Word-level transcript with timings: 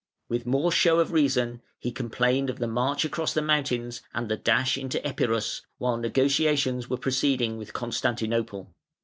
With 0.29 0.47
more 0.47 0.71
show 0.71 0.97
of 0.99 1.11
reason 1.11 1.61
he 1.77 1.91
complained 1.91 2.49
of 2.49 2.57
the 2.57 2.67
march 2.67 3.05
across 3.05 3.35
the 3.35 3.41
mountains 3.43 4.01
and 4.15 4.29
the 4.29 4.35
dash 4.35 4.75
into 4.75 4.97
Epirus, 5.05 5.61
while 5.77 5.95
negotiations 5.97 6.89
were 6.89 6.97
proceeding 6.97 7.59
with 7.59 7.73
Constantinople. 7.73 8.73